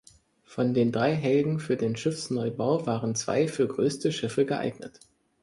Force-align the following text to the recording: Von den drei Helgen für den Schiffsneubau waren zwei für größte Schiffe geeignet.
Von 0.45 0.73
den 0.73 0.91
drei 0.91 1.13
Helgen 1.13 1.59
für 1.59 1.77
den 1.77 1.95
Schiffsneubau 1.95 2.87
waren 2.87 3.13
zwei 3.13 3.47
für 3.47 3.67
größte 3.67 4.11
Schiffe 4.11 4.45
geeignet. 4.47 4.99